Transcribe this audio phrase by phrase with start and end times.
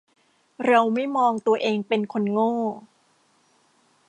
[0.67, 2.53] เราไม่มองตัวเองเป็นคนโง่